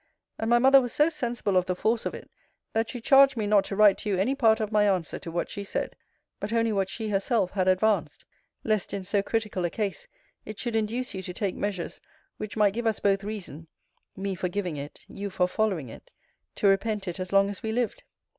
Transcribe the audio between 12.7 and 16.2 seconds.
give us both reason (me for giving it, you for following it)